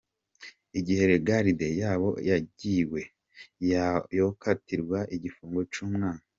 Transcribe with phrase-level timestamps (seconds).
[0.79, 3.01] Igihe Lagarde yoba yagiwe,
[4.17, 6.27] yokatirwa igifungo c'umwaka.